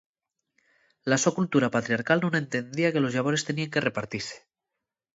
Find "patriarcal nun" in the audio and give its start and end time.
1.77-2.33